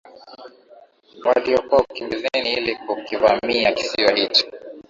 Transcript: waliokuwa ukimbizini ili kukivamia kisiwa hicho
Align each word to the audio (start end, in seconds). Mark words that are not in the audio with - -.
waliokuwa 1.25 1.81
ukimbizini 1.81 2.53
ili 2.53 2.75
kukivamia 2.75 3.71
kisiwa 3.73 4.11
hicho 4.15 4.45